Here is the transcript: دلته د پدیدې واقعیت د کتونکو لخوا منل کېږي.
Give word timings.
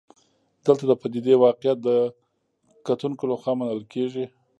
دلته 0.65 0.83
د 0.87 0.91
پدیدې 1.01 1.35
واقعیت 1.45 1.77
د 1.83 1.89
کتونکو 2.87 3.23
لخوا 3.31 3.53
منل 3.59 3.81
کېږي. 3.93 4.25